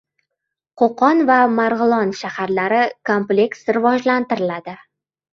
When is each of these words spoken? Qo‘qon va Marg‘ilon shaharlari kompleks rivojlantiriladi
Qo‘qon 0.81 1.19
va 1.29 1.35
Marg‘ilon 1.57 2.13
shaharlari 2.21 2.79
kompleks 3.09 3.61
rivojlantiriladi 3.77 4.75